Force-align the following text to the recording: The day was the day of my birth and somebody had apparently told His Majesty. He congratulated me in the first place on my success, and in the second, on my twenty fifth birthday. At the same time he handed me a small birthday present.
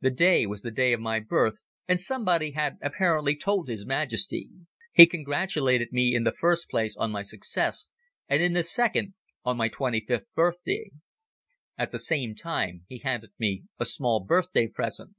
The 0.00 0.08
day 0.10 0.46
was 0.46 0.62
the 0.62 0.70
day 0.70 0.94
of 0.94 1.00
my 1.02 1.20
birth 1.20 1.60
and 1.86 2.00
somebody 2.00 2.52
had 2.52 2.78
apparently 2.80 3.36
told 3.36 3.68
His 3.68 3.84
Majesty. 3.84 4.48
He 4.90 5.04
congratulated 5.06 5.92
me 5.92 6.14
in 6.14 6.24
the 6.24 6.32
first 6.32 6.70
place 6.70 6.96
on 6.96 7.10
my 7.10 7.20
success, 7.20 7.90
and 8.26 8.42
in 8.42 8.54
the 8.54 8.62
second, 8.62 9.12
on 9.44 9.58
my 9.58 9.68
twenty 9.68 10.00
fifth 10.00 10.32
birthday. 10.34 10.92
At 11.76 11.90
the 11.90 11.98
same 11.98 12.34
time 12.34 12.86
he 12.88 13.00
handed 13.00 13.32
me 13.38 13.64
a 13.78 13.84
small 13.84 14.20
birthday 14.24 14.66
present. 14.66 15.14